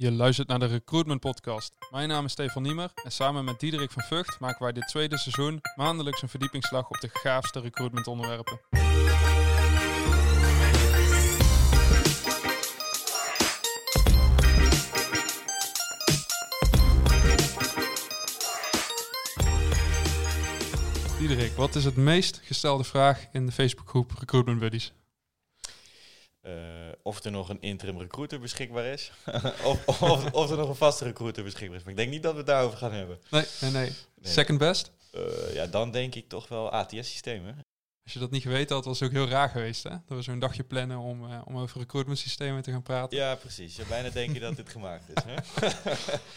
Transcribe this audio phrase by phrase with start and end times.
[0.00, 1.72] Je luistert naar de Recruitment Podcast.
[1.90, 5.18] Mijn naam is Stefan Niemer en samen met Diederik van Vught maken wij dit tweede
[5.18, 8.60] seizoen maandelijks een verdiepingsslag op de gaafste recruitment onderwerpen.
[21.18, 24.92] Diederik, wat is het meest gestelde vraag in de Facebookgroep Recruitment Buddies?
[26.42, 26.52] Uh,
[27.02, 29.12] of er nog een interim recruiter beschikbaar is.
[29.64, 31.82] of, of, of, er nog een vaste recruiter beschikbaar is.
[31.82, 33.18] Maar ik denk niet dat we het daarover gaan hebben.
[33.30, 33.92] Nee, nee, nee.
[34.20, 34.92] Second best?
[35.14, 37.64] Uh, ja, dan denk ik toch wel ATS-systemen.
[38.02, 39.82] Als je dat niet geweten had, was het ook heel raar geweest.
[39.82, 39.90] Hè?
[39.90, 43.18] Dat we zo'n dagje plannen om, uh, om over recruitment systemen te gaan praten.
[43.18, 43.76] Ja, precies.
[43.76, 45.22] Je bijna denk je dat dit gemaakt is.
[45.26, 45.34] Hè?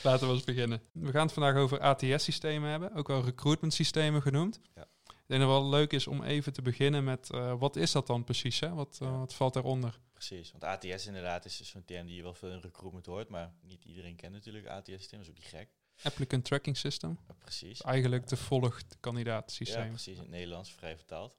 [0.03, 0.81] Laten we eens beginnen.
[0.91, 2.95] We gaan het vandaag over ATS-systemen hebben.
[2.95, 4.59] Ook wel recruitment systemen genoemd.
[4.75, 4.87] Ja.
[5.23, 7.91] Ik denk dat het wel leuk is om even te beginnen met uh, wat is
[7.91, 8.59] dat dan precies?
[8.59, 8.69] Hè?
[8.69, 9.99] Wat, uh, wat valt daaronder?
[10.13, 13.53] Precies, want ATS inderdaad is zo'n term die je wel veel in recruitment hoort, maar
[13.61, 15.69] niet iedereen kent natuurlijk ATS-systeem, dat is ook niet gek.
[16.03, 17.19] Applicant Tracking System.
[17.27, 17.81] Ja, precies.
[17.81, 19.83] Eigenlijk de volgt kandidaat-systeem.
[19.83, 21.37] Ja, precies, in het Nederlands vrij vertaald.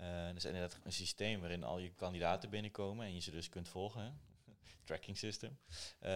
[0.00, 3.48] Uh, dat is inderdaad een systeem waarin al je kandidaten binnenkomen en je ze dus
[3.48, 4.20] kunt volgen
[4.84, 5.58] tracking system.
[6.02, 6.10] Uh,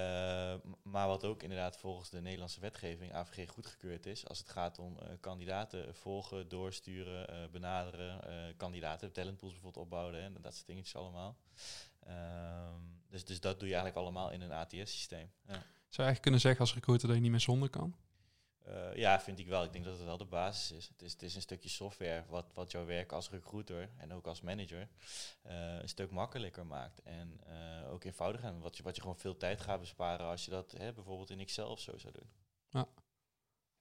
[0.83, 4.97] maar wat ook inderdaad volgens de Nederlandse wetgeving AVG goedgekeurd is als het gaat om
[5.03, 11.37] uh, kandidaten volgen, doorsturen, uh, benaderen, kandidaten, talentpools bijvoorbeeld opbouwen en dat soort dingetjes allemaal.
[12.07, 15.31] Ehm, dus, dus dat doe je eigenlijk allemaal in een ATS-systeem.
[15.47, 15.53] Ja.
[15.53, 15.63] Zou
[16.09, 17.95] je eigenlijk kunnen zeggen als recruiter dat je niet meer zonder kan?
[18.69, 19.65] Uh, ja, vind ik wel.
[19.65, 20.89] Ik denk dat het wel de basis is.
[20.89, 24.27] Het is, het is een stukje software wat, wat jouw werk als recruiter en ook
[24.27, 24.89] als manager
[25.47, 27.03] uh, een stuk makkelijker maakt.
[27.03, 28.49] En uh, ook eenvoudiger.
[28.49, 31.31] En wat je, wat je gewoon veel tijd gaat besparen als je dat hè, bijvoorbeeld
[31.31, 32.31] in Excel of zo zou doen.
[32.71, 32.89] Ja.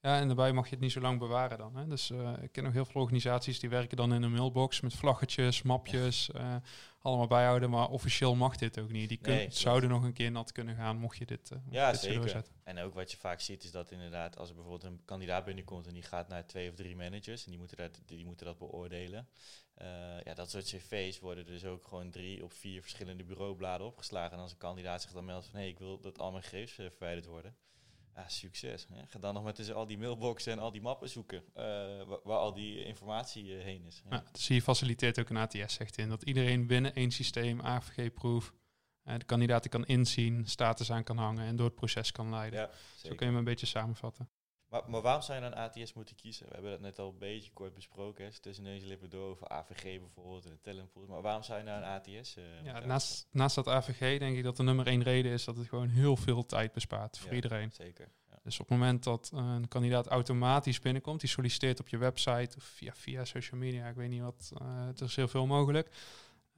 [0.00, 1.76] Ja, en daarbij mag je het niet zo lang bewaren dan.
[1.76, 1.86] Hè?
[1.86, 4.94] Dus uh, ik ken nog heel veel organisaties die werken dan in een mailbox met
[4.94, 6.56] vlaggetjes, mapjes, uh,
[7.00, 7.70] allemaal bijhouden.
[7.70, 9.08] Maar officieel mag dit ook niet.
[9.08, 11.90] Die kun, nee, zouden nog een keer nat kunnen gaan mocht je dit, uh, ja,
[11.90, 12.18] dit zeker.
[12.18, 12.54] doorzetten.
[12.64, 15.86] En ook wat je vaak ziet is dat inderdaad als er bijvoorbeeld een kandidaat binnenkomt
[15.86, 18.58] en die gaat naar twee of drie managers en die moeten dat, die moeten dat
[18.58, 19.28] beoordelen.
[20.24, 24.36] ja, dat soort cv's worden dus ook gewoon drie op vier verschillende bureaubladen opgeslagen.
[24.36, 26.42] En als een kandidaat zich dan meldt van hé, hey, ik wil dat al mijn
[26.42, 27.56] gegevens verwijderd worden
[28.18, 28.86] ja, succes.
[28.88, 29.06] Hè.
[29.06, 31.54] Ga dan nog met tussen al die mailboxen en al die mappen zoeken uh,
[32.06, 34.02] waar, waar, al die informatie uh, heen is.
[34.10, 38.52] Ja, dus hier faciliteert ook een ATS zegt in dat iedereen binnen één systeem, AVG-proof,
[39.04, 42.60] uh, de kandidaten kan inzien, status aan kan hangen en door het proces kan leiden.
[42.60, 44.28] Ja, Zo kun je hem een beetje samenvatten.
[44.68, 46.46] Maar, maar waarom zou je dan ATS moeten kiezen?
[46.46, 49.48] We hebben dat net al een beetje kort besproken, hè, tussen deze lippen door over
[49.48, 51.06] AVG bijvoorbeeld en talentpool.
[51.06, 52.36] Maar waarom zou je naar een ATS?
[52.36, 55.56] Uh, ja, naast, naast dat AVG denk ik dat de nummer één reden is dat
[55.56, 57.70] het gewoon heel veel tijd bespaart voor ja, iedereen.
[57.72, 58.08] Zeker.
[58.30, 58.38] Ja.
[58.42, 62.64] Dus op het moment dat een kandidaat automatisch binnenkomt, die solliciteert op je website of
[62.64, 65.90] via, via social media, ik weet niet wat, uh, er is heel veel mogelijk.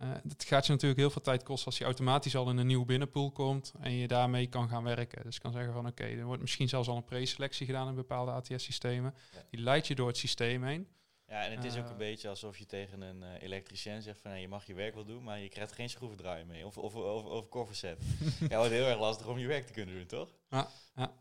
[0.03, 2.67] Uh, het gaat je natuurlijk heel veel tijd kosten als je automatisch al in een
[2.67, 5.23] nieuwe binnenpool komt en je daarmee kan gaan werken.
[5.23, 7.89] Dus je kan zeggen van oké, okay, er wordt misschien zelfs al een preselectie gedaan
[7.89, 9.15] in bepaalde ATS-systemen.
[9.33, 9.43] Ja.
[9.51, 10.89] Die leidt je door het systeem heen.
[11.27, 14.31] Ja, en het is ook een beetje alsof je tegen een uh, elektricien zegt van
[14.31, 16.95] hey, je mag je werk wel doen, maar je krijgt geen schroevendraaier mee of, of,
[16.95, 17.99] of, of kofferset.
[18.49, 20.29] ja, wordt heel erg lastig om je werk te kunnen doen, toch?
[20.49, 21.13] Ja, ja.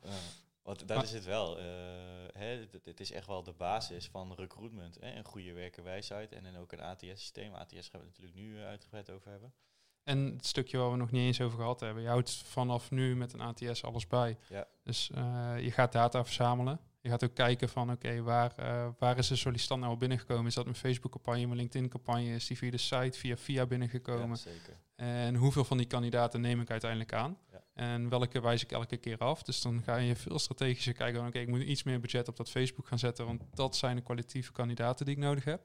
[0.69, 1.59] Want dat is het wel.
[1.59, 1.65] Uh,
[2.33, 4.97] hè, het, is echt wel de basis van recruitment.
[4.99, 5.15] Hè?
[5.15, 7.53] Een goede werkenwijsheid en dan ook een ATS-systeem.
[7.53, 9.53] ATS gaan we het natuurlijk nu uh, uitgebreid over hebben.
[10.03, 12.03] En het stukje waar we nog niet eens over gehad hebben.
[12.03, 14.37] Je houdt vanaf nu met een ATS alles bij.
[14.49, 14.67] Ja.
[14.83, 16.79] Dus uh, je gaat data verzamelen.
[17.01, 18.53] Je gaat ook kijken van oké, okay, waar,
[18.99, 20.45] waar is de sollicitant nou binnengekomen?
[20.45, 22.35] Is dat een Facebook-campagne, een LinkedIn-campagne?
[22.35, 24.29] Is die via de site, via via binnengekomen?
[24.29, 24.77] Ja, zeker.
[24.95, 27.37] En hoeveel van die kandidaten neem ik uiteindelijk aan?
[27.79, 29.43] En welke wijs ik elke keer af?
[29.43, 32.37] Dus dan ga je veel strategischer kijken oké, okay, ik moet iets meer budget op
[32.37, 35.61] dat Facebook gaan zetten, want dat zijn de kwalitatieve kandidaten die ik nodig heb.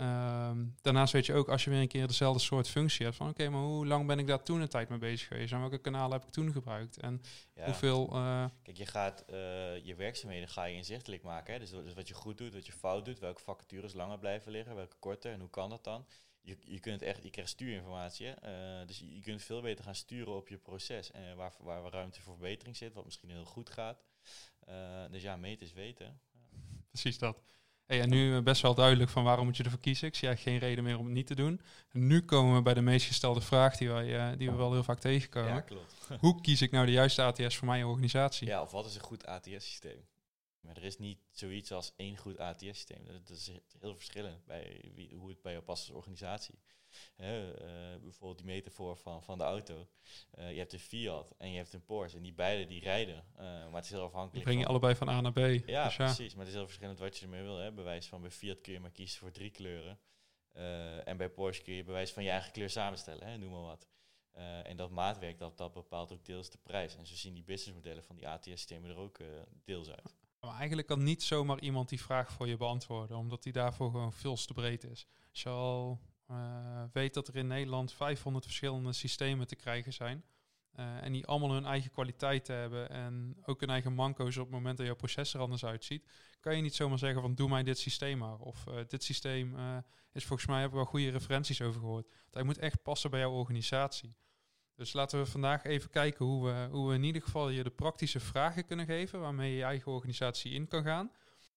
[0.00, 3.28] Um, daarnaast weet je ook als je weer een keer dezelfde soort functie hebt van
[3.28, 5.52] oké, okay, maar hoe lang ben ik daar toen een tijd mee bezig geweest?
[5.52, 6.98] En welke kanalen heb ik toen gebruikt?
[6.98, 7.22] En
[7.54, 7.64] ja.
[7.64, 8.08] hoeveel...
[8.12, 9.36] Uh, Kijk, je gaat uh,
[9.84, 11.52] je werkzaamheden ga je inzichtelijk maken.
[11.52, 11.58] Hè?
[11.58, 14.74] Dus, dus wat je goed doet, wat je fout doet, welke vacatures langer blijven liggen,
[14.74, 16.06] welke korter en hoe kan dat dan?
[16.42, 18.26] Je, je, kunt echt, je krijgt stuurinformatie.
[18.26, 21.10] Uh, dus je, je, kunt veel beter gaan sturen op je proces.
[21.10, 24.02] En waar, waar, ruimte voor verbetering zit, wat misschien heel goed gaat.
[24.68, 26.20] Uh, dus ja, meten is weten.
[26.90, 27.42] Precies dat.
[27.86, 30.08] Hey, en nu best wel duidelijk van waarom moet je ervoor kiezen.
[30.08, 31.60] Ik zie eigenlijk geen reden meer om het niet te doen.
[31.88, 34.72] En nu komen we bij de meest gestelde vraag die, wij, uh, die we wel
[34.72, 35.54] heel vaak tegenkomen.
[35.54, 35.94] Ja, klopt.
[36.18, 38.46] Hoe kies ik nou de juiste ATS voor mijn organisatie?
[38.46, 40.06] Ja, of wat is een goed ATS-systeem?
[40.62, 43.04] Maar er is niet zoiets als één goed ATS-systeem.
[43.04, 43.50] Dat, dat, is
[43.80, 46.58] heel verschillend bij wie, hoe het bij jou past als organisatie.
[47.16, 49.88] He, uh, bijvoorbeeld die metafoor van, van de auto.
[50.38, 52.16] Uh, je hebt een Fiat en je hebt een Porsche.
[52.16, 53.24] En die beide die rijden.
[53.34, 55.66] Uh, maar het is heel afhankelijk Die breng je van, allebei van A naar B.
[55.66, 56.34] Ja, dus ja, precies.
[56.34, 57.56] Maar het is heel verschillend wat je ermee wil.
[57.56, 57.72] Hè.
[57.72, 59.98] Bewijs van bij Fiat kun je maar kiezen voor drie kleuren.
[61.04, 63.26] en bij Porsche kun je bewijs van je eigen kleur samenstellen.
[63.26, 63.36] Hè.
[63.36, 63.86] Noem maar wat.
[64.36, 66.96] Uh, en dat maatwerk, dat, dat bepaalt ook deels de prijs.
[66.96, 69.26] En zo zien die businessmodellen van die ATS-systemen er ook uh,
[69.64, 70.14] deels uit.
[70.46, 74.12] Maar eigenlijk kan niet zomaar iemand die vraag voor je beantwoorden, omdat die daarvoor gewoon
[74.12, 75.06] veel te breed is.
[75.30, 76.00] Als je al
[76.30, 80.24] uh, weet dat er in Nederland 500 verschillende systemen te krijgen zijn,
[80.78, 84.52] uh, en die allemaal hun eigen kwaliteiten hebben en ook hun eigen manco's op het
[84.54, 86.08] moment dat jouw proces er anders uitziet,
[86.40, 88.38] kan je niet zomaar zeggen van doe mij dit systeem maar.
[88.38, 89.56] Of uh, dit systeem
[90.12, 92.08] is volgens mij, hebben we wel goede referenties over gehoord.
[92.30, 94.16] Hij moet echt passen bij jouw organisatie.
[94.76, 97.70] Dus laten we vandaag even kijken hoe we, hoe we in ieder geval je de
[97.70, 101.10] praktische vragen kunnen geven waarmee je je eigen organisatie in kan gaan.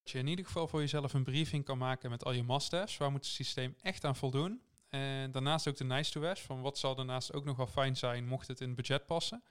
[0.04, 2.98] Dat je in ieder geval voor jezelf een briefing kan maken met al je must-haves.
[2.98, 4.62] Waar moet het systeem echt aan voldoen?
[4.90, 6.42] En daarnaast ook de nice to haves.
[6.42, 9.44] Van wat zal daarnaast ook nog wel fijn zijn mocht het in het budget passen.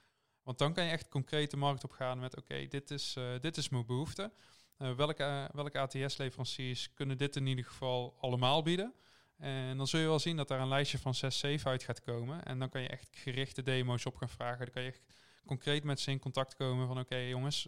[0.43, 3.39] Want dan kan je echt concreet de markt op gaan met oké, dit, is, uh,
[3.39, 4.31] dit is mijn behoefte.
[4.77, 8.93] Uh, welke, welke ATS-leveranciers kunnen dit in ieder geval allemaal bieden?
[9.37, 12.01] En dan zul je wel zien dat daar een lijstje van 6, 7 uit gaat
[12.01, 12.45] komen.
[12.45, 14.59] En dan kan je echt gerichte demo's op gaan vragen.
[14.59, 15.03] Dan kan je echt
[15.45, 17.67] concreet met ze in contact komen van oké jongens,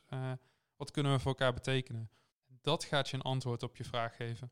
[0.75, 2.09] wat kunnen we voor elkaar betekenen?
[2.61, 4.51] Dat gaat je een antwoord op je vraag geven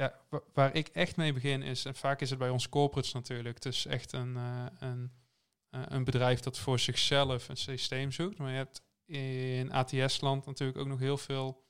[0.00, 0.20] ja,
[0.52, 3.86] waar ik echt mee begin is, en vaak is het bij ons corporates natuurlijk, is
[3.86, 5.12] echt een, uh, een,
[5.70, 8.38] uh, een bedrijf dat voor zichzelf een systeem zoekt.
[8.38, 11.64] Maar je hebt in ATS-land natuurlijk ook nog heel veel,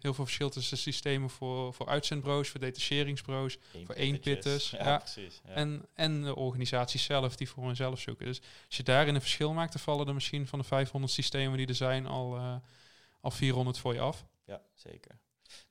[0.00, 4.70] heel veel verschil tussen systemen voor, voor uitzendbureaus, voor detacheringsbureaus, voor eenpitters.
[4.70, 4.98] Ja, ja.
[4.98, 5.52] Precies, ja.
[5.52, 8.26] En, en de organisaties zelf die voor hunzelf zoeken.
[8.26, 11.58] Dus als je daarin een verschil maakt, dan vallen er misschien van de 500 systemen
[11.58, 12.60] die er zijn al,
[13.20, 14.24] al 400 voor je af.
[14.44, 15.18] Ja, zeker.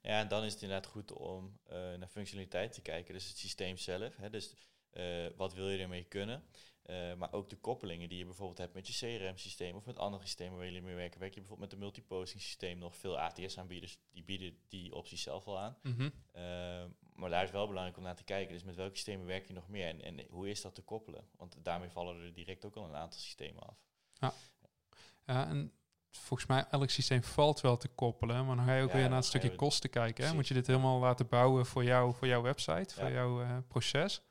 [0.01, 3.13] Ja, en dan is het inderdaad goed om uh, naar functionaliteit te kijken.
[3.13, 4.15] Dus het systeem zelf.
[4.17, 4.53] Hè, dus
[4.93, 6.43] uh, wat wil je ermee kunnen?
[6.85, 10.23] Uh, maar ook de koppelingen die je bijvoorbeeld hebt met je CRM-systeem of met andere
[10.23, 11.19] systemen waar jullie mee werken.
[11.19, 15.47] Werk je bijvoorbeeld met een multiposting systeem nog veel ATS-aanbieders die bieden die opties zelf
[15.47, 15.77] al aan.
[15.83, 16.11] Mm -hmm.
[17.13, 18.53] maar daar is wel belangrijk om naar te kijken.
[18.53, 21.27] Dus met welke systemen werk je nog meer en, en hoe is dat te koppelen?
[21.37, 23.77] Want daarmee vallen er direct ook al een aantal systemen af.
[24.13, 24.33] Ja,
[25.25, 25.73] ja en
[26.11, 28.45] volgens mij elk systeem valt wel te koppelen.
[28.45, 30.25] Maar dan ga je ook Ja, weer naar het ga stukje je- kosten kijken.
[30.27, 30.33] Hè?
[30.33, 34.21] Moet je dit helemaal laten bouwen voor, jou, voor jouw website, voor jouw eh, proces?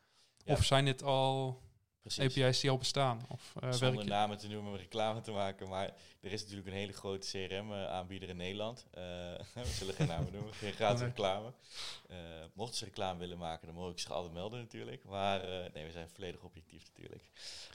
[0.45, 1.61] Of zijn dit al
[2.14, 2.37] Precies.
[2.37, 3.25] API's die al bestaan?
[3.28, 5.69] Of eh werk Zonder namen te noemen, om reclame te maken.
[5.69, 8.87] Maar er is natuurlijk een hele grote CRM-aanbieder in Nederland.
[8.90, 9.02] Eh,
[9.55, 11.08] we zullen geen namen noemen, geen gratis Nee.
[11.08, 11.52] reclame.
[12.08, 12.16] Eh,
[12.52, 15.05] mochten ze reclame willen maken, dan mogen ik zich altijd melden natuurlijk.
[15.05, 17.22] Maar eh, nee, we zijn volledig objectief natuurlijk.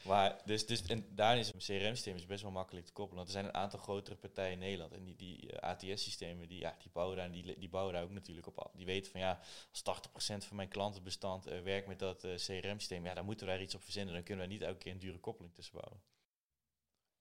[0.04, 3.16] Maar dus, dus en daarin is een CRM-systeem is best wel makkelijk te koppelen.
[3.16, 4.94] Want er zijn een aantal grotere partijen in Nederland.
[4.94, 8.12] En die, die eh, ATS-systemen, die, ja, die, bouwen daar, die, die bouwen daar ook
[8.12, 8.72] natuurlijk op.
[8.76, 9.40] Die weten van ja,
[9.72, 10.02] als
[10.44, 13.62] 80% van mijn klantenbestand eh, werkt met dat eh, CRM-systeem, ja, dan moeten we daar
[13.62, 14.14] iets op verzinnen.
[14.24, 16.02] Kunnen we niet elke keer een dure koppeling tussen bouwen.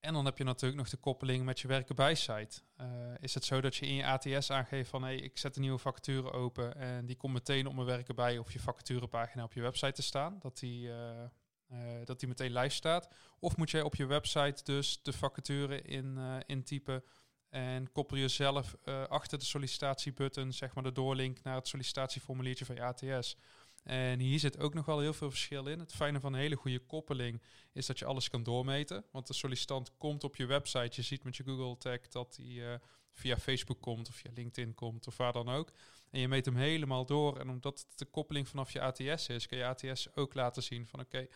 [0.05, 2.61] En dan heb je natuurlijk nog de koppeling met je werken bij site.
[2.75, 2.87] Eh,
[3.19, 5.77] is het zo dat je in je ATS aangeeft van hey, ik zet een nieuwe
[5.77, 9.61] vacature open en die komt meteen op mijn werken bij of je vacaturepagina op je
[9.61, 13.07] website te staan, dat die, eh, eh, dat die meteen live staat.
[13.39, 17.03] Of moet jij op je website dus de vacature in, intypen
[17.49, 18.75] en koppel je zelf
[19.09, 23.37] achter de sollicitatiebutton, zeg maar de doorlink naar het sollicitatieformuliertje van je ATS.
[23.83, 25.79] En hier zit ook nog wel heel veel verschil in.
[25.79, 27.41] Het fijne van een hele goede koppeling
[27.73, 29.05] is dat je alles kan doormeten.
[29.11, 30.91] Want de sollicitant komt op je website.
[30.95, 32.79] Je ziet met je Google tag dat hij eh,
[33.11, 35.71] via Facebook komt of via LinkedIn komt of waar dan ook.
[36.09, 37.39] En je meet hem helemaal door.
[37.39, 40.87] En omdat het de koppeling vanaf je ATS is, kan je ATS ook laten zien
[40.87, 41.27] van oké,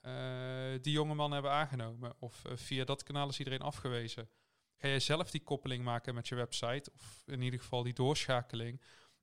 [0.00, 2.14] eh, die jonge man hebben aangenomen.
[2.18, 4.28] Of eh, via dat kanaal is iedereen afgewezen.
[4.76, 8.80] Ga jij zelf die koppeling maken met je website, of in ieder geval die doorschakeling,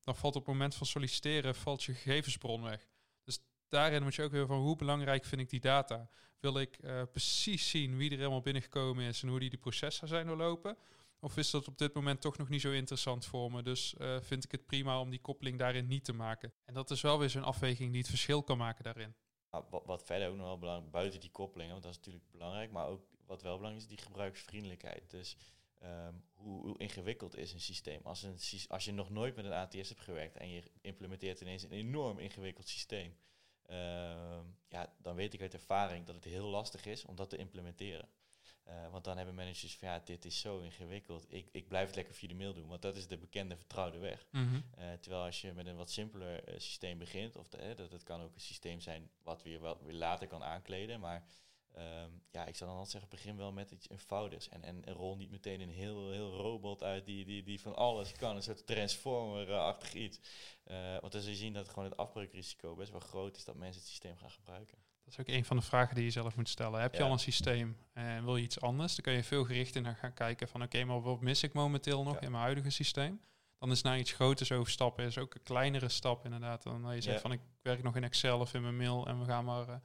[0.07, 2.87] dan valt op het moment van solliciteren valt je gegevensbron weg.
[3.23, 6.09] Dus daarin moet je ook weer van hoe belangrijk vind ik die data.
[6.39, 10.07] Wil ik eh, precies zien wie er helemaal binnengekomen is en hoe die de processen
[10.07, 10.77] zijn doorlopen?
[11.19, 13.61] Of is dat op dit moment toch nog niet zo interessant voor me?
[13.61, 16.53] Dus eh, vind ik het prima om die koppeling daarin niet te maken.
[16.65, 19.15] En dat is wel weer zo'n afweging die het verschil kan maken daarin.
[19.49, 22.71] Wat, wat verder ook nog wel belangrijk, buiten die koppelingen, want dat is natuurlijk belangrijk,
[22.71, 25.09] maar ook wat wel belangrijk is, die gebruiksvriendelijkheid.
[25.09, 25.37] Dus
[25.79, 27.99] ehm, hoe, hoe ingewikkeld is een systeem?
[28.03, 31.63] Als, een, als je nog nooit met een ATS hebt gewerkt en je implementeert ineens
[31.63, 33.17] een enorm ingewikkeld systeem,
[33.65, 37.37] ehm, ja, dan weet ik uit ervaring dat het heel lastig is om dat te
[37.37, 38.09] implementeren.
[38.67, 41.25] Eh, want dan hebben managers van ja, dit is zo ingewikkeld.
[41.29, 43.97] Ik, ik blijf het lekker via de mail doen, want dat is de bekende vertrouwde
[43.97, 44.27] weg.
[44.75, 48.03] Eh, terwijl als je met een wat simpeler eh, systeem begint, of de, dat het
[48.03, 51.27] kan ook een systeem zijn wat weer, wel, weer later kan aankleden, maar
[51.77, 55.15] ehm, ja, ik zou dan altijd zeggen, begin wel met iets eenvoudigs en, en, rol
[55.15, 58.67] niet meteen een heel, heel robot uit die, die, die van alles kan, een soort
[58.67, 60.19] transformer-achtig iets.
[60.63, 63.55] Eh, want dan zul je zien dat gewoon het afbreukrisico best wel groot is dat
[63.55, 64.77] mensen het systeem gaan gebruiken.
[65.03, 66.81] Dat is ook een van de vragen die je zelf moet stellen.
[66.81, 67.05] Heb je Ja.
[67.05, 68.95] al een systeem en wil je iets anders?
[68.95, 72.03] Dan kun je veel gerichter naar gaan kijken van oké, maar wat mis ik momenteel
[72.03, 72.21] nog Ja.
[72.21, 73.21] in mijn huidige systeem?
[73.59, 76.63] dan is naar iets groters overstappen is ook een kleinere stap inderdaad.
[76.63, 77.21] Dan je zegt Ja.
[77.21, 79.75] van ik werk nog in Excel of in mijn mail en we gaan maar, eh,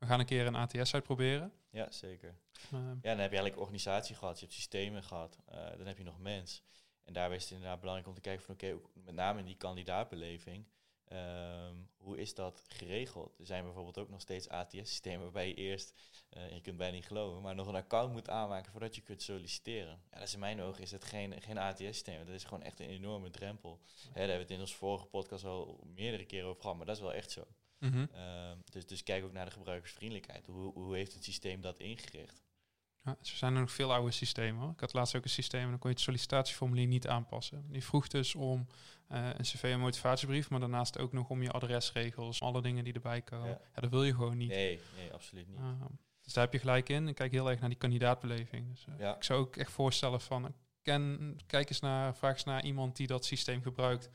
[0.00, 1.52] we gaan een keer een ATS uitproberen.
[1.70, 2.34] Ja, zeker.
[2.72, 5.98] Eh, Ja, dan heb je eigenlijk organisatie gehad, je hebt systemen gehad, eh, dan heb
[5.98, 6.62] je nog mens.
[7.04, 9.56] En daarbij is het inderdaad belangrijk om te kijken van oké, met name in die
[9.56, 10.64] kandidaatbeleving,
[11.04, 13.38] ehm, hoe is dat geregeld?
[13.38, 15.94] Er zijn bijvoorbeeld ook nog steeds ATS-systemen waarbij je eerst,
[16.28, 19.22] eh, je kunt bijna niet geloven, maar nog een account moet aanmaken voordat je kunt
[19.22, 20.02] solliciteren.
[20.10, 22.80] Ja, dat is in mijn ogen is het geen, geen ATS-systeem, dat is gewoon echt
[22.80, 23.80] een enorme drempel.
[23.82, 26.86] Hè, daar hebben we het in onze vorige podcast al meerdere keren over gehad, maar
[26.86, 27.46] dat is wel echt zo.
[27.80, 28.06] Mhm.
[28.12, 30.46] Ehm, dus, dus kijk ook naar de gebruikersvriendelijkheid.
[30.46, 32.42] Hoe, hoe heeft het systeem dat ingericht?
[33.04, 34.62] Ja, er zijn er nog veel oude systemen.
[34.62, 34.72] Hoor.
[34.72, 37.64] Ik had laatst ook een systeem en dan kon je het sollicitatieformulier niet aanpassen.
[37.68, 38.66] Die vroeg dus om
[39.08, 42.92] eh, een cv en motivatiebrief, maar daarnaast ook nog om je adresregels, alle dingen die
[42.92, 43.48] erbij komen.
[43.48, 43.60] Ja.
[43.74, 44.48] Ja, dat wil je gewoon niet.
[44.48, 45.58] Nee, nee, absoluut niet.
[45.58, 45.84] Ehm,
[46.22, 47.08] dus daar heb je gelijk in.
[47.08, 48.68] Ik kijk heel erg naar die kandidaatbeleving.
[48.68, 49.16] Dus, eh, Ja.
[49.16, 53.06] Ik zou ook echt voorstellen van, ken, kijk eens naar, vraag eens naar iemand die
[53.06, 54.10] dat systeem gebruikt.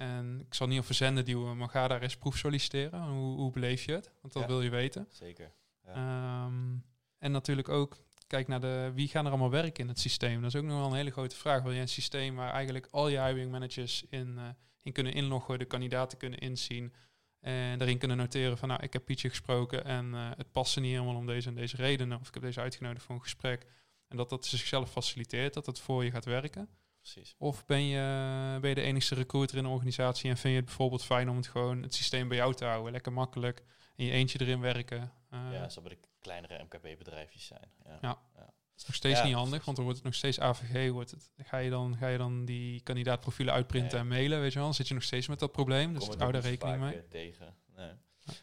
[0.00, 3.02] En ik zal niet op verzenden duwen, maar ga daar eens proef solliciteren.
[3.02, 4.10] Hoe, hoe beleef je het?
[4.20, 4.48] Want dat Ja.
[4.48, 5.06] wil je weten.
[5.10, 5.52] Zeker.
[5.84, 5.92] Ja.
[5.94, 6.76] Ehm,
[7.18, 10.42] en natuurlijk ook, kijk naar de, wie gaan er allemaal werken in het systeem.
[10.42, 11.62] Dat is ook nog wel een hele grote vraag.
[11.62, 14.44] Wil je een systeem waar eigenlijk al je hiring managers in, eh,
[14.82, 16.92] in kunnen inloggen, de kandidaten kunnen inzien
[17.40, 20.92] en daarin kunnen noteren van nou, ik heb Pietje gesproken en eh, het past niet
[20.92, 22.20] helemaal om deze en deze redenen.
[22.20, 23.66] Of ik heb deze uitgenodigd voor een gesprek.
[24.08, 26.68] En dat dat zichzelf faciliteert, dat het voor je gaat werken.
[27.00, 27.34] Precies.
[27.38, 30.64] Of ben je, ben je de enigste recruiter in de organisatie en vind je het
[30.68, 32.92] bijvoorbeeld fijn om het gewoon het systeem bij jou te houden.
[32.92, 33.64] Lekker makkelijk.
[33.96, 35.12] In je eentje erin werken.
[35.30, 37.70] Eh, ja, zo bij de kleinere MKB-bedrijfjes zijn.
[37.84, 37.98] Ja.
[38.02, 38.52] Ja.
[38.76, 40.90] is nog steeds Ja, niet handig, want dan wordt het nog steeds AVG.
[40.90, 44.00] Wordt het, ga, je dan, ga je dan die kandidaatprofielen uitprinten Nee.
[44.00, 44.64] en mailen, weet je wel?
[44.66, 45.94] Dan zit je nog steeds met dat probleem.
[45.94, 47.08] Dus hou daar rekening mee.
[47.08, 47.56] tegen.
[47.76, 47.92] Nee.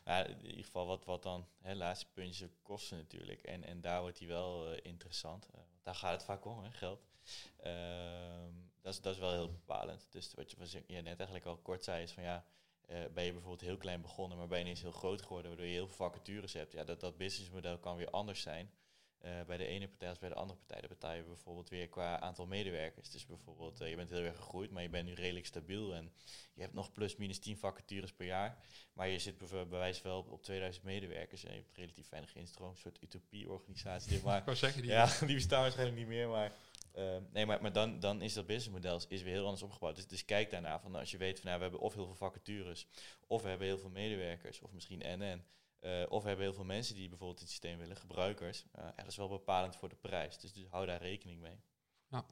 [0.05, 3.41] Ja, in ieder geval wat, wat dan, hè, laatste puntje, kosten natuurlijk.
[3.41, 5.47] En, en daar wordt die wel eh, interessant.
[5.53, 7.06] Eh, daar gaat het vaak om, hè, geld.
[7.57, 10.07] Ehm, dat, is, dat is wel heel bepalend.
[10.09, 12.45] Dus wat je, wat je net eigenlijk al kort zei, is van ja,
[12.87, 15.67] eh, ben je bijvoorbeeld heel klein begonnen, maar ben je ineens heel groot geworden, waardoor
[15.67, 16.71] je heel veel vacatures hebt.
[16.71, 18.71] Ja, dat, dat businessmodel kan weer anders zijn.
[19.17, 20.79] eh, bij de ene partij als bij de andere partij.
[20.79, 23.09] Dan betaal je bijvoorbeeld weer qua aantal medewerkers.
[23.09, 25.93] Dus bijvoorbeeld, eh, je bent heel erg gegroeid, maar je bent nu redelijk stabiel.
[25.95, 26.11] En
[26.53, 28.57] je hebt nog plus minus 10 vacatures per jaar.
[28.93, 31.43] Maar je zit bij wijze wel op, op 2000 medewerkers.
[31.43, 32.69] En je hebt relatief weinig instroom.
[32.69, 34.21] Een soort utopie-organisatie.
[34.23, 36.27] maar zeggen, die ja, die bestaan waarschijnlijk niet meer.
[36.27, 36.51] Maar,
[36.97, 39.95] ehm, nee, maar, maar dan, dan is dat businessmodel is weer heel anders opgebouwd.
[39.95, 40.79] Dus, dus kijk daarna.
[40.79, 42.87] Van, als je weet van nou, we hebben of heel veel vacatures.
[43.27, 44.59] Of we hebben heel veel medewerkers.
[44.61, 45.45] Of misschien en-en.
[45.79, 48.65] eh, of we hebben heel veel mensen die bijvoorbeeld het systeem willen, gebruikers.
[48.71, 50.37] Eh, dat is wel bepalend voor de prijs.
[50.39, 51.59] Dus, dus hou daar rekening mee.
[52.09, 52.25] Ja.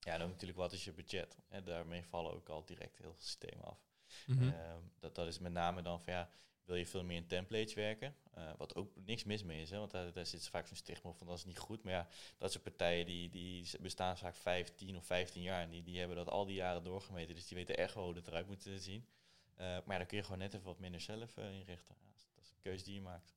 [0.00, 1.36] Ja, ook natuurlijk wat is je budget.
[1.48, 3.84] En daarmee vallen ook al direct heel veel systemen af.
[4.26, 4.48] Mhm.
[4.48, 6.30] Ehm, dat, dat is met name dan van ja,
[6.64, 8.14] wil je veel meer in templates werken?
[8.30, 11.10] Eh, wat ook niks mis mee is, hè, want daar, daar zit vaak zo'n stigma
[11.10, 11.82] op van dat is niet goed.
[11.82, 15.62] Maar ja, dat soort partijen die, die bestaan vaak 5, 10 of 15 jaar.
[15.62, 17.34] En die, die hebben dat al die jaren doorgemeten.
[17.34, 19.06] Dus die weten echt wel hoe het eruit moet zien.
[19.54, 21.94] Eh, maar ja, dan kun je gewoon net even wat minder zelf eh, inrichten.
[21.98, 23.34] Ja, dat, is, een keuze die je maakt.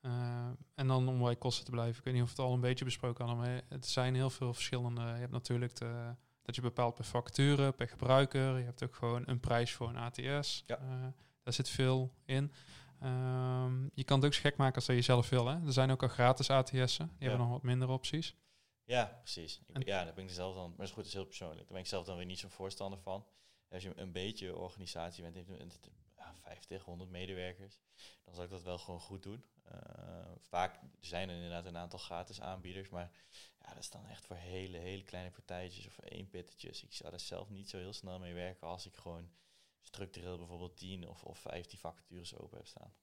[0.00, 1.98] Eh, en dan om bij kosten te blijven.
[1.98, 4.54] Ik weet niet of het al een beetje besproken hadden, maar het zijn heel veel
[4.54, 5.00] verschillende.
[5.00, 6.14] Je hebt natuurlijk de,
[6.44, 8.58] dat je bepaalt per factuur, per gebruiker.
[8.58, 10.62] Je hebt ook gewoon een prijs voor een ATS.
[10.66, 10.76] Ja.
[10.78, 11.06] Eh,
[11.42, 12.52] daar zit veel in.
[13.00, 15.46] Ehm, je kan het ook zo gek maken als dat je zelf wil.
[15.46, 15.66] Hè?
[15.66, 17.06] Er zijn ook al gratis ATS'en.
[17.18, 18.34] Die hebben nog wat minder opties.
[18.84, 19.60] Ja, precies.
[19.66, 21.24] Ik, En- ja, daar ben ik zelf dan, maar dat is goed, dat is heel
[21.24, 21.60] persoonlijk.
[21.60, 23.26] Daar ben ik zelf dan weer niet zo'n voorstander van.
[23.70, 25.36] Als je een beetje organisatie bent,
[26.36, 27.78] 50, 100 medewerkers,
[28.24, 29.44] dan zal ik dat wel gewoon goed doen.
[29.64, 29.78] Eh,
[30.38, 33.10] vaak zijn er inderdaad een aantal gratis aanbieders, maar
[33.60, 36.82] ja, dat is dan echt voor hele, hele kleine partijtjes of één pittetjes.
[36.84, 39.30] Ik zou daar zelf niet zo heel snel mee werken als ik gewoon
[39.82, 42.94] structureel bijvoorbeeld 10 of, of 15 vacatures open heb staan.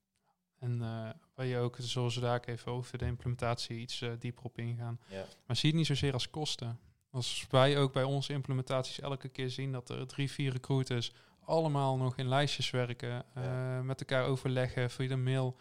[0.61, 4.43] En eh, waar je ook, zoals we daar even over de implementatie iets eh, dieper
[4.43, 4.99] op ingaan.
[5.09, 6.79] Ja, Maar zie het niet zozeer als kosten.
[7.09, 11.11] Als wij ook bij onze implementaties elke keer zien dat er drie, vier recruiters
[11.45, 13.25] allemaal nog in lijstjes werken, Ja.
[13.77, 15.57] eh, met elkaar overleggen via de mail,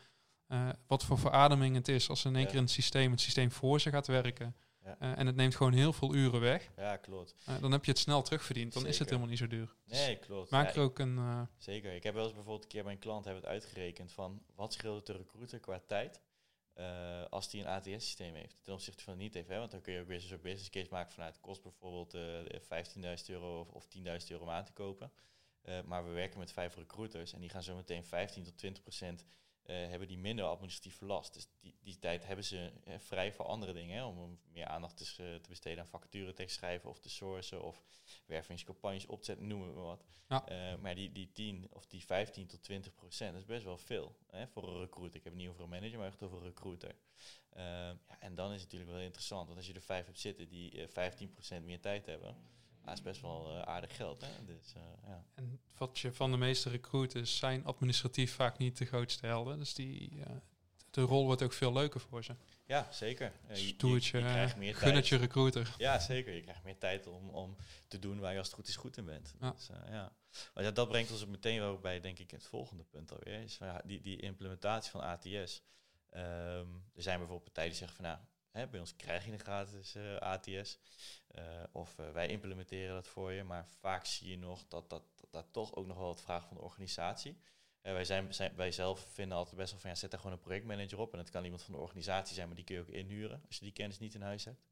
[0.46, 2.50] eh, wat voor verademing het is als in één Ja.
[2.50, 4.56] keer een systeem, het systeem voor ze gaat werken.
[4.80, 6.70] Eh, en het neemt gewoon heel veel uren weg.
[6.76, 7.34] ja klopt.
[7.60, 8.72] Dan heb je het snel terugverdiend.
[8.72, 9.74] Dan is het helemaal niet zo duur.
[9.84, 10.50] Dus Nee, klopt.
[10.50, 11.48] maak Ja, er ook een...
[11.56, 11.92] Zeker.
[11.94, 14.72] Ik heb wel eens bijvoorbeeld een keer bij een klant hebben het uitgerekend van wat
[14.72, 16.20] scheelt het de recruiter qua tijd
[17.30, 19.48] als die een ATS-systeem heeft ten opzichte van niet heeft.
[19.48, 19.58] Hè?
[19.58, 23.26] Want dan kun je ook weer zo'n business case maken vanuit kost bijvoorbeeld eh 15.000
[23.26, 25.12] euro of, of 10.000 euro om aan te kopen.
[25.62, 28.82] Eh, maar we werken met vijf recruiters en die gaan zo meteen 15 tot 20
[28.82, 29.24] procent
[29.62, 31.34] eh, hebben die minder administratieve last.
[31.34, 33.96] Dus die, die tijd hebben ze vrij voor andere dingen.
[33.96, 34.04] Hè?
[34.04, 37.82] Om meer aandacht te, eh, te besteden aan vacature tekst schrijven of te sourcen of
[38.26, 40.04] wervingscampagnes op te zetten, noemen we wat.
[40.28, 40.76] Ja.
[40.80, 44.48] Maar die, die 10 of die 15 tot 20 procent is best wel veel hè,
[44.48, 45.16] voor een recruiter.
[45.16, 46.94] Ik heb het niet over een manager, maar echt over een recruiter.
[47.54, 50.48] Ja, en dan is het natuurlijk wel interessant, want als je er vijf hebt zitten
[50.48, 52.36] die eh 15 procent meer tijd hebben,
[52.84, 54.20] dat is best wel eh, aardig geld.
[54.20, 54.44] Hè?
[54.44, 55.24] Dus, eh, ja.
[55.34, 59.58] En wat je van de meeste recruiters zijn administratief vaak niet de grootste helden.
[59.58, 60.30] Dus die, eh,
[60.90, 62.34] de rol wordt ook veel leuker voor ze.
[62.66, 63.32] ja, zeker.
[63.48, 64.84] Je- je, je krijgt meer tijd.
[64.84, 65.74] gunnetje recruiter.
[65.78, 66.34] Ja, zeker.
[66.34, 67.56] Je krijgt meer tijd om, om
[67.88, 69.34] te doen waar je als het goed is goed in bent.
[69.40, 69.50] Ja.
[69.50, 70.12] Dus, ja.
[70.54, 73.40] Maar ja, dat brengt ons ook meteen wel bij, denk ik, het volgende punt alweer.
[73.42, 75.62] Is van, ja, die, die implementatie van ATS.
[76.10, 78.18] Ehm, er zijn bijvoorbeeld partijen die zeggen van, nou,
[78.50, 80.78] hè, bij ons krijg je een gratis ATS.
[81.30, 83.44] Eh, of eh, wij implementeren dat voor je.
[83.44, 86.46] Maar vaak zie je nog dat dat, dat, dat toch ook nog wel wat vraagt
[86.46, 87.36] van de organisatie.
[87.80, 90.36] Eh, wij, zijn, zijn, wij zelf vinden altijd best wel van, ja, zet daar gewoon
[90.36, 91.12] een projectmanager op.
[91.12, 93.56] En dat kan iemand van de organisatie zijn, maar die kun je ook inhuren als
[93.56, 94.62] je die kennis niet in huis hebt.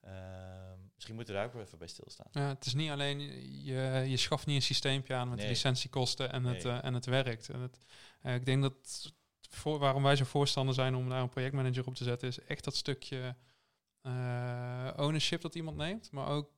[0.00, 2.26] Ehm, misschien moeten we daar ook wel even bij stilstaan.
[2.30, 3.20] Ja, het is niet alleen,
[3.64, 6.80] je, je schaft niet een systeempje aan met de licentiekosten en, het, Nee.
[6.80, 7.48] en het werkt.
[7.48, 7.78] En het,
[8.22, 9.12] ik denk dat
[9.50, 12.64] voor, waarom wij zo voorstander zijn om daar een projectmanager op te zetten, is echt
[12.64, 13.36] dat stukje
[14.08, 16.10] eh, ownership dat iemand neemt.
[16.10, 16.50] Maar ook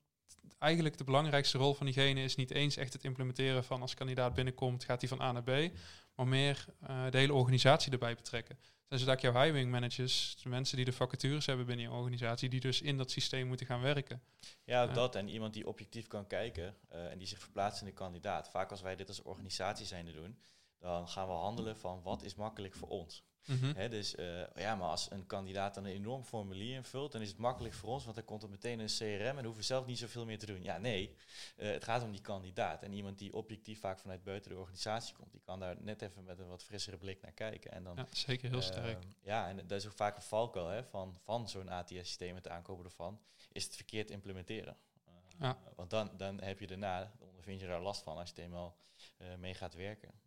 [0.58, 4.34] eigenlijk de belangrijkste rol van diegene is niet eens echt het implementeren van als kandidaat
[4.34, 5.72] binnenkomt, gaat hij van A naar B,
[6.14, 8.58] maar meer eh, de hele organisatie erbij betrekken.
[8.88, 12.48] Zijn ze dat jouw hiring managers, de mensen die de vacatures hebben binnen je organisatie,
[12.48, 14.22] die dus in dat systeem moeten gaan werken.
[14.64, 15.14] Ja, dat.
[15.14, 18.50] En iemand die objectief kan kijken eh, en die zich verplaatst in de kandidaat.
[18.50, 20.38] Vaak als wij dit als organisatie zijnde doen,
[20.80, 23.24] dan gaan we handelen van wat is makkelijk voor ons.
[23.46, 23.90] Mhm.
[23.90, 27.38] Dus eh, ja, maar als een kandidaat dan een enorm formulier invult, dan is het
[27.38, 29.86] makkelijk voor ons, want dan komt er meteen een CRM en dan hoeven we zelf
[29.86, 30.62] niet zoveel meer te doen.
[30.62, 31.16] Ja, nee,
[31.56, 32.82] eh, het gaat om die kandidaat.
[32.82, 36.24] En iemand die objectief vaak vanuit buiten de organisatie komt, die kan daar net even
[36.24, 37.70] met een wat frissere blik naar kijken.
[37.72, 39.02] En dan, Ja, zeker heel sterk.
[39.02, 42.48] Ehm, ja, en dat is ook vaak een valkuil hè, van, van zo'n ATS-systeem, het
[42.48, 43.20] aankopen ervan,
[43.52, 44.76] is het verkeerd implementeren.
[45.04, 45.58] Eh, Ja.
[45.76, 48.76] Want dan, dan heb je daarna, ondervind je daar last van als je er eenmaal
[49.38, 50.19] mee gaat werken.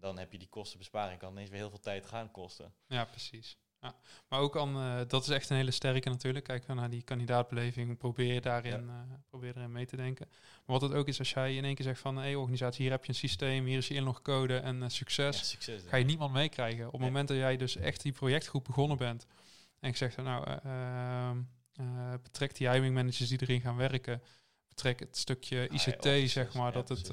[0.00, 2.72] Dan heb je die kostenbesparing, kan ineens weer heel veel tijd gaan kosten.
[2.86, 3.56] Ja, precies.
[3.80, 3.94] Ja.
[4.28, 6.44] Maar ook aan, eh, dat is echt een hele sterke natuurlijk.
[6.44, 7.98] Kijk naar die kandidaatbeleving.
[7.98, 8.94] Probeer daarin, eh,
[9.28, 10.26] probeer erin mee te denken.
[10.66, 12.90] Maar wat het ook is, als jij in één keer zegt van, hé organisatie, hier
[12.90, 15.36] heb je een systeem, hier is je inlogcode en eh, succes.
[15.38, 15.82] Ja, succes.
[15.86, 16.86] Ga je niemand meekrijgen.
[16.86, 17.10] Op het Nee.
[17.10, 19.26] moment dat jij dus echt die projectgroep begonnen bent
[19.80, 20.56] en zeg dan nou, eh,
[21.28, 21.42] ehm,
[21.72, 24.22] eh, betrek die hiring managers die erin gaan werken,
[24.68, 27.08] betrek het stukje Ah, ICT, zeg maar, dat het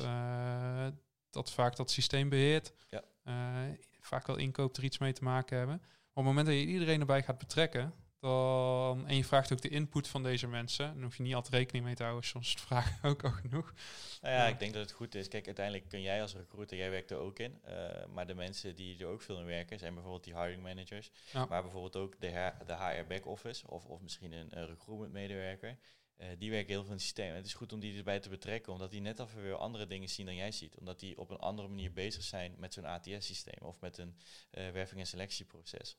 [1.38, 2.74] dat vaak dat systeem beheert.
[2.90, 3.04] Ja.
[3.24, 5.78] Eh, vaak wel inkoop er iets mee te maken hebben.
[5.78, 9.62] Maar op het moment dat je iedereen erbij gaat betrekken, dan, en je vraagt ook
[9.62, 12.54] de input van deze mensen, dan hoef je niet altijd rekening mee te houden, soms
[12.54, 13.74] vragen ook al genoeg.
[14.22, 14.48] Nou ja, Ja.
[14.48, 15.28] ik denk dat het goed is.
[15.28, 17.60] Kijk, uiteindelijk kun jij als recruiter, jij werkt er ook in.
[17.64, 21.12] eh, maar de mensen die er ook veel in werken, zijn bijvoorbeeld die hiring managers.
[21.34, 21.46] Ja.
[21.46, 25.78] Maar bijvoorbeeld ook de, HR de HR back-office of, of misschien een eh, recruitment medewerker.
[26.18, 27.30] Eh, die werken heel veel in het systeem.
[27.30, 29.88] En het is goed om die erbij te betrekken, omdat die net even weer andere
[29.88, 30.78] dingen zien dan jij ziet.
[30.78, 34.18] Omdat die op een andere manier bezig zijn met zo'n ATS-systeem of met een
[34.52, 35.98] eh, werving- en selectieproces.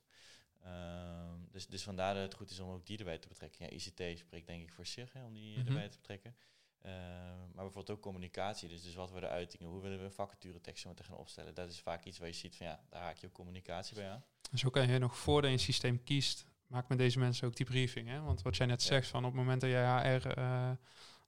[0.62, 3.64] Ehm, dus, dus vandaar dat het goed is om ook die erbij te betrekken.
[3.64, 5.66] Ja, ICT spreekt denk ik voor zich hè, om die Mhm.
[5.66, 6.36] erbij te betrekken.
[6.82, 6.92] Ehm,
[7.38, 8.68] maar bijvoorbeeld ook communicatie.
[8.68, 9.68] Dus, dus wat worden de uitingen?
[9.68, 11.54] Hoe willen we een vacaturetekst moeten gaan opstellen?
[11.54, 14.08] Dat is vaak iets waar je ziet van ja, daar haak je ook communicatie bij
[14.10, 14.24] aan.
[14.54, 17.66] Zo kan je nog voordat je een systeem kiest, maak met deze mensen ook die
[17.66, 18.08] briefing.
[18.08, 18.20] Hè?
[18.20, 18.88] Want wat jij net Ja.
[18.88, 19.84] zegt, van op het moment dat jij
[20.16, 20.70] HR eh,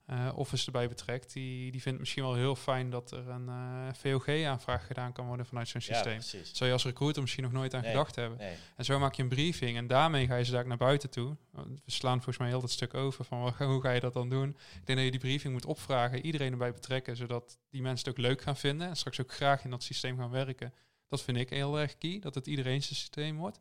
[0.05, 3.87] eh, Office erbij betrekt, die, die vindt misschien wel heel fijn dat er een eh,
[3.93, 6.13] VOG-aanvraag gedaan kan worden vanuit zo'n Ja, systeem.
[6.17, 6.51] precies.
[6.57, 7.91] Zou je als recruiter misschien nog nooit aan Nee.
[7.91, 8.37] gedacht hebben.
[8.37, 11.09] Nee, En zo maak je een briefing en daarmee ga je ze daar naar buiten
[11.09, 11.37] toe.
[11.51, 14.29] We slaan volgens mij heel dat stuk over van wat- hoe ga je dat dan
[14.29, 14.49] doen.
[14.49, 18.17] Ik denk dat je die briefing moet opvragen, iedereen erbij betrekken, zodat die mensen het
[18.19, 20.73] ook leuk gaan vinden en straks ook graag in dat systeem gaan werken.
[21.07, 23.59] Dat vind ik heel erg key, dat het iedereen zijn systeem wordt.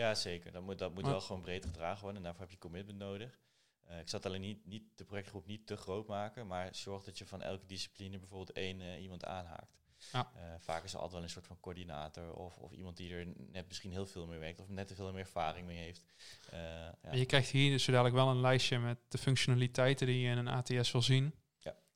[0.00, 0.52] Ja, zeker.
[0.52, 2.98] Dat moet, dat moet Maar- wel gewoon breed gedragen worden en daarvoor heb je commitment
[2.98, 3.40] nodig.
[3.86, 7.18] Eh, ik zat alleen niet, niet de projectgroep niet te groot maken, maar zorg dat
[7.18, 9.78] je van elke discipline bijvoorbeeld één eh, iemand aanhaakt.
[10.12, 10.30] Ja.
[10.34, 13.26] Eh, vaak is er altijd wel een soort van coördinator of, of iemand die er
[13.36, 16.04] net misschien heel veel mee werkt of net te veel meer ervaring mee heeft.
[16.50, 16.98] Ja.
[17.00, 20.38] En je krijgt hier dus dadelijk wel een lijstje met de functionaliteiten die je in
[20.38, 21.34] een ATS wil zien.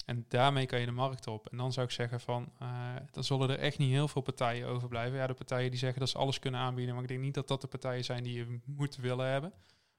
[0.05, 1.49] En daarmee kan je de markt op.
[1.49, 4.67] En dan zou ik zeggen van, eh, dan zullen er echt niet heel veel partijen
[4.67, 5.19] overblijven.
[5.19, 7.49] Ja, de partijen die zeggen dat ze alles kunnen aanbieden, maar ik denk niet dat
[7.49, 9.53] dat de partijen zijn die je moet willen hebben.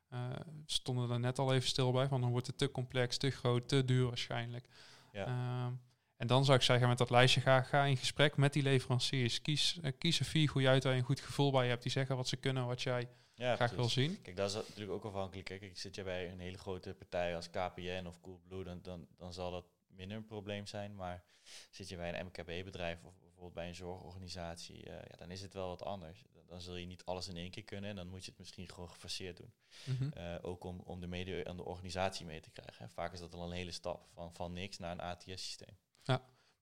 [0.08, 3.30] We stonden er net al even stil bij, van dan wordt het te complex, te
[3.30, 4.68] groot, te duur waarschijnlijk.
[5.12, 5.26] Ja.
[5.26, 5.74] Ehm,
[6.18, 9.42] en dan zou ik zeggen, met dat lijstje ga, ga in gesprek met die leveranciers.
[9.42, 11.84] Kies, eh, kies een vier goede uit waar je een goed gevoel bij hebt.
[11.84, 14.22] Die zeggen wat ze kunnen, wat jij ja, graag wil zien.
[14.22, 15.46] Kijk, dat is natuurlijk ook afhankelijk.
[15.46, 19.08] Kijk, ik zit je bij een hele grote partij als KPN of Coolblue, dan, dan,
[19.18, 19.66] dan zal dat
[19.96, 20.96] minder een probleem zijn.
[20.96, 21.24] Maar
[21.72, 25.54] zit je bij een MKB-bedrijf of bijvoorbeeld bij een zorgorganisatie, eh, ja, dan is het
[25.54, 26.24] wel wat anders.
[26.34, 28.40] Dan, dan zul je niet alles in één keer kunnen en dan moet je het
[28.40, 29.54] misschien gewoon gefaseerd doen.
[29.84, 30.18] Mhm.
[30.18, 32.86] Eh, ook om, om de mede aan de organisatie mee te krijgen.
[32.86, 32.92] Hè.
[32.92, 35.78] Vaak is dat al een hele stap van, van niks naar een ATS-systeem.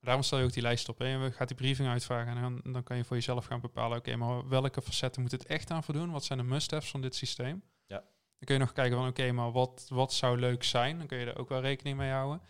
[0.03, 0.97] Daarom stel je ook die lijst op.
[0.97, 1.05] Hè.
[1.05, 2.35] En we gaan die briefing uitvragen.
[2.35, 3.97] En dan, dan kan je voor jezelf gaan bepalen...
[3.97, 6.11] oké, maar welke facetten moet het echt aan voldoen?
[6.11, 7.63] Wat zijn de must-haves van dit systeem?
[7.85, 7.97] Ja.
[7.97, 9.07] Dan kun je nog kijken van...
[9.07, 10.97] oké, maar wat, wat zou leuk zijn?
[10.97, 12.41] Dan kun je er ook wel rekening mee houden.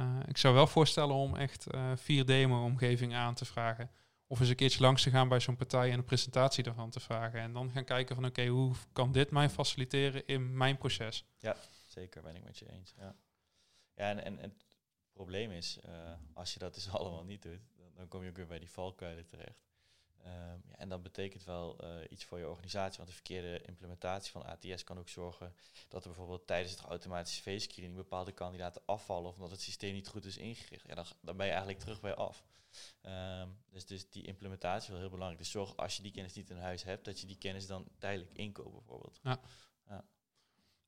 [0.00, 3.90] Uh, ik zou wel voorstellen om echt uh, vier demo-omgevingen aan te vragen.
[4.26, 7.00] Of eens een keertje langs te gaan bij zo'n partij en een presentatie daarvan te
[7.00, 7.40] vragen.
[7.40, 11.24] En dan gaan kijken van oké, hoe kan dit mij faciliteren in mijn proces?
[11.38, 11.56] Ja,
[11.88, 12.94] zeker ben ik met je eens.
[12.96, 13.16] Ja,
[13.94, 14.64] ja en, en, het
[15.12, 18.36] probleem is, uh, als je dat dus allemaal niet doet, dan, dan, kom je ook
[18.36, 19.64] weer bij die valkuilen terecht.
[20.26, 24.32] Um, ja, en dat betekent wel uh, iets voor je organisatie, want de verkeerde implementatie
[24.32, 25.54] van ATS kan ook zorgen
[25.88, 30.08] dat er bijvoorbeeld tijdens het automatische V-screening bepaalde kandidaten afvallen of omdat het systeem niet
[30.08, 30.86] goed is ingericht.
[30.86, 32.44] Ja, dan, dan ben je eigenlijk terug bij af.
[33.02, 35.42] Um, dus, dus die implementatie is wel heel belangrijk.
[35.42, 37.88] Dus zorg als je die kennis niet in huis hebt, dat je die kennis dan
[37.98, 39.20] tijdelijk inkoopt bijvoorbeeld.
[39.22, 39.40] Ja.
[39.88, 40.04] ja.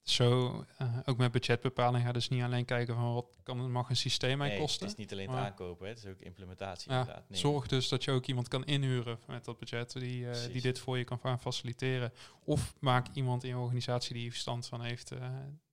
[0.07, 3.97] Zo, uh, ook met budgetbepaling ga dus niet alleen kijken van wat kan, mag een
[3.97, 4.87] systeem mij nee, kosten.
[4.87, 7.29] het is niet alleen het aankopen, het is ook implementatie ja, inderdaad.
[7.29, 7.39] Nee.
[7.39, 10.79] Zorg dus dat je ook iemand kan inhuren met dat budget die, uh, die dit
[10.79, 12.13] voor je kan gaan faciliteren.
[12.45, 15.19] Of maak iemand in je organisatie die verstand van heeft, uh,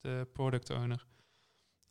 [0.02, 1.06] de product owner.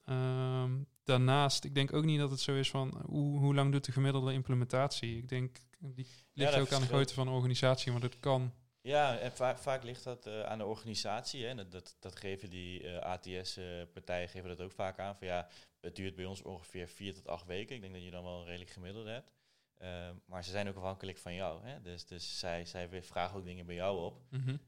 [0.05, 3.85] Um, daarnaast, ik denk ook niet dat het zo is van hoe, hoe lang doet
[3.85, 5.17] de gemiddelde implementatie.
[5.17, 8.53] Ik denk, die ligt ja, ook aan de grootte van de organisatie, maar dat kan.
[8.83, 11.45] Ja, en va vaak ligt dat uh, aan de organisatie.
[11.47, 11.55] Hè.
[11.55, 15.17] Dat, dat, dat geven die uh, ATS-partijen geven dat ook vaak aan.
[15.17, 15.49] Van ja,
[15.81, 17.75] het duurt bij ons ongeveer vier tot acht weken.
[17.75, 19.33] Ik denk dat je dan wel een redelijk gemiddelde hebt.
[19.79, 21.65] Uh, maar ze zijn ook afhankelijk van jou.
[21.65, 21.81] Hè?
[21.81, 24.21] Dus, dus zij, zij vragen ook dingen bij jou op.
[24.31, 24.61] Mm -hmm.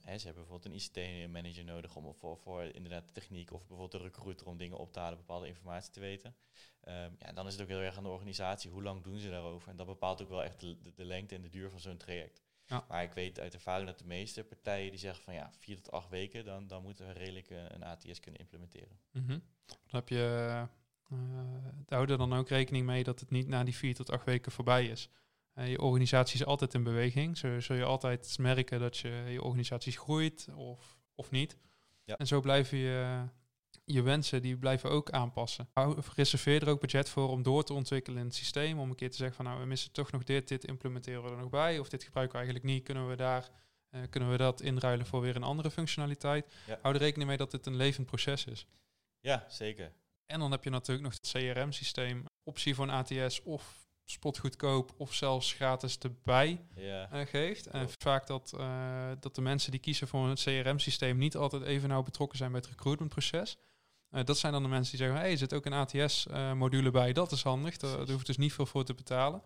[0.00, 3.94] hè, ze hebben bijvoorbeeld een ICT-manager nodig om voor, voor inderdaad de techniek of bijvoorbeeld
[3.94, 6.36] een recruiter om dingen op te halen, bepaalde informatie te weten.
[6.84, 8.70] Um, ja, dan is het ook heel erg aan de organisatie.
[8.70, 9.68] Hoe lang doen ze daarover?
[9.70, 11.96] En dat bepaalt ook wel echt de, de, de lengte en de duur van zo'n
[11.96, 12.42] traject.
[12.70, 12.84] Ja.
[12.88, 15.90] Maar ik weet uit ervaring dat de meeste partijen die zeggen van ja, vier tot
[15.90, 18.98] acht weken, dan, dan moeten we redelijk uh, een ATS kunnen implementeren.
[19.12, 19.42] Mm -hmm.
[19.66, 20.46] Dan heb je
[21.12, 21.18] uh,
[21.88, 24.52] hou er dan ook rekening mee dat het niet na die vier tot acht weken
[24.52, 25.10] voorbij is.
[25.54, 27.38] Uh, je organisatie is altijd in beweging.
[27.38, 31.56] Zo zul je altijd merken dat je, je organisatie groeit of, of niet.
[32.04, 32.16] Ja.
[32.16, 33.24] En zo blijven je,
[33.84, 35.68] je wensen, die blijven ook aanpassen.
[36.14, 38.78] Reserveer er ook budget voor om door te ontwikkelen in het systeem.
[38.78, 41.30] Om een keer te zeggen van nou, we missen toch nog dit, dit implementeren we
[41.30, 41.78] er nog bij.
[41.78, 43.50] Of dit gebruiken we eigenlijk niet, kunnen we daar...
[43.90, 46.52] Uh, kunnen we dat inruilen voor weer een andere functionaliteit?
[46.66, 46.78] Ja.
[46.82, 48.66] Hou er rekening mee dat het een levend proces is.
[49.20, 49.92] Ja, zeker.
[50.26, 55.14] En dan heb je natuurlijk nog het CRM-systeem, optie voor een ATS of spotgoedkoop of
[55.14, 57.66] zelfs gratis erbij uh, geeft.
[57.66, 61.88] En vaak dat, uh, dat de mensen die kiezen voor een CRM-systeem niet altijd even
[61.88, 63.56] nauw betrokken zijn bij het recruitmentproces.
[64.10, 66.90] Uh, dat zijn dan de mensen die zeggen, hé, hey, er zit ook een ATS-module
[66.90, 69.42] bij, dat is handig, daar, daar hoeft dus niet veel voor te betalen.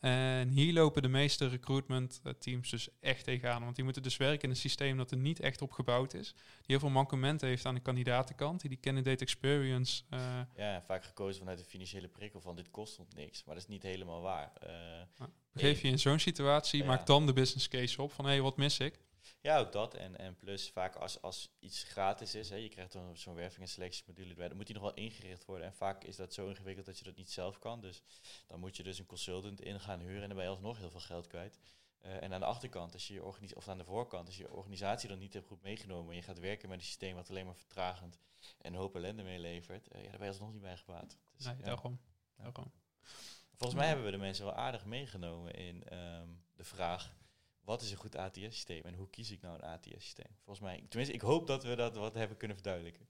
[0.00, 3.62] En hier lopen de meeste recruitment teams dus echt tegenaan.
[3.62, 6.32] Want die moeten dus werken in een systeem dat er niet echt op gebouwd is.
[6.32, 8.60] Die heel veel mankementen heeft aan de kandidatenkant.
[8.60, 10.02] Die die candidate experience...
[10.10, 13.44] Uh, ja, vaak gekozen vanuit de financiële prikkel van dit kost ons niks.
[13.44, 14.52] Maar dat is niet helemaal waar.
[14.62, 14.70] Uh,
[15.18, 16.86] nou, geef je in zo'n situatie, ja.
[16.86, 19.00] maak dan de business case op van hé, hey, wat mis ik?
[19.40, 19.94] Ja, ook dat.
[19.94, 23.62] En, en plus vaak als, als iets gratis is, hè, je krijgt dan zo'n werving-
[23.62, 25.66] en selectiemodule erbij, dan moet die nog wel ingericht worden.
[25.66, 27.80] En vaak is dat zo ingewikkeld dat je dat niet zelf kan.
[27.80, 28.02] Dus
[28.46, 30.90] dan moet je dus een consultant in gaan huren en dan ben je alsnog heel
[30.90, 31.58] veel geld kwijt.
[32.04, 34.42] Uh, en aan de achterkant, als je je organisatie, of aan de voorkant, als je
[34.42, 37.30] je organisatie dan niet hebt goed meegenomen en je gaat werken met een systeem wat
[37.30, 38.18] alleen maar vertragend
[38.58, 41.16] en een hoop ellende meelevert, uh, ja, daar ben je alsnog niet bij gebaat.
[41.36, 41.64] Dus, nee, ja.
[41.64, 42.00] daarom.
[42.36, 42.72] daarom.
[43.54, 47.16] Volgens mij hebben we de mensen wel aardig meegenomen in um, de vraag
[47.70, 50.36] wat is een goed ATS-systeem en hoe kies ik nou een ATS-systeem?
[50.44, 53.06] Volgens mij, tenminste, ik hoop dat we dat wat hebben kunnen verduidelijken.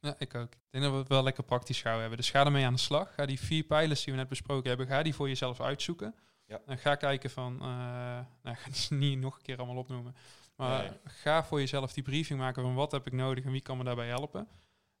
[0.00, 0.52] Ja, ik ook.
[0.52, 2.16] Ik denk dat we het wel lekker praktisch gaan hebben.
[2.16, 3.14] Dus ga ermee aan de slag.
[3.14, 6.14] Ga die vier pijlers die we net besproken hebben, ga die voor jezelf uitzoeken.
[6.46, 6.60] Ja.
[6.66, 7.60] En ga kijken van, uh,
[8.42, 10.16] nou, ik ga het niet nog een keer allemaal opnoemen.
[10.56, 10.98] Maar nee.
[11.04, 13.84] ga voor jezelf die briefing maken van wat heb ik nodig en wie kan me
[13.84, 14.48] daarbij helpen.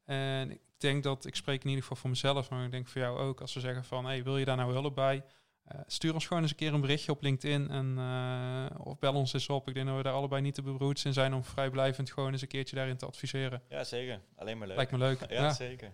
[0.04, 3.00] En ik denk dat, ik spreek in ieder geval voor mezelf, maar ik denk voor
[3.00, 5.24] jou ook, als we zeggen van, hey, wil je daar nou hulp bij?
[5.74, 9.14] Uh, stuur ons gewoon eens een keer een berichtje op LinkedIn en, uh, of bel
[9.14, 9.68] ons eens op.
[9.68, 12.42] Ik denk dat we daar allebei niet te beroerd in zijn om vrijblijvend gewoon eens
[12.42, 13.62] een keertje daarin te adviseren.
[13.68, 14.20] Ja, zeker.
[14.36, 14.76] Alleen maar leuk.
[14.76, 15.20] Lijkt me leuk.
[15.30, 15.92] ja, ja, zeker.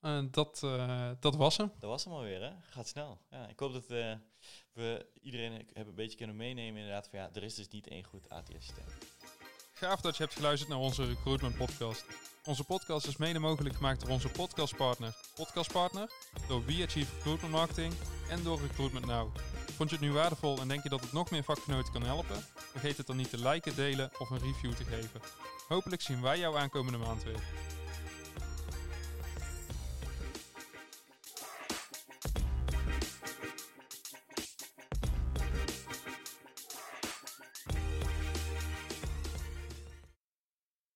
[0.00, 0.60] Uh, dat,
[1.20, 1.72] dat was hem.
[1.78, 2.50] Dat was hem alweer, hè?
[2.70, 3.18] Gaat snel.
[3.30, 3.86] Ja, ik hoop dat
[4.72, 8.04] we iedereen hebben een beetje kunnen meenemen inderdaad van ja, er is dus niet één
[8.04, 8.84] goed ATS-systeem.
[9.72, 12.04] Gaaf dat je hebt geluisterd naar onze recruitment podcast.
[12.46, 15.14] Onze podcast is mede mogelijk gemaakt door onze podcastpartner.
[15.34, 16.10] Podcastpartner,
[16.48, 17.94] door We Achieve Recruitment Marketing
[18.28, 19.36] en door Recruitment Now.
[19.76, 22.44] Vond je het nu waardevol en denk je dat het nog meer vakgenoten kan helpen?
[22.54, 25.20] Vergeet het dan niet te liken, delen of een review te geven.
[25.68, 27.42] Hopelijk zien wij jou aankomende maand weer.